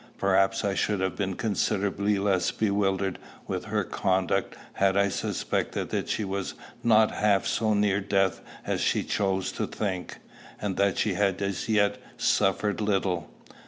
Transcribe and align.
Perhaps 0.17 0.65
I 0.65 0.73
should 0.73 0.99
have 0.99 1.15
been 1.15 1.35
considerably 1.35 2.17
less 2.17 2.49
bewildered 2.49 3.19
with 3.45 3.65
her 3.65 3.83
conduct 3.83 4.55
had 4.73 4.97
I 4.97 5.09
suspected 5.09 5.89
that 5.91 6.09
she 6.09 6.23
was 6.23 6.55
not 6.83 7.11
half 7.11 7.45
so 7.45 7.75
near 7.75 7.99
death 8.01 8.41
as 8.65 8.81
she 8.81 9.03
chose 9.03 9.51
to 9.51 9.67
think, 9.67 10.17
and 10.59 10.75
that 10.77 10.97
she 10.97 11.13
had 11.13 11.39
as 11.43 11.69
yet 11.69 11.99
suffered 12.17 12.81
little. 12.81 13.29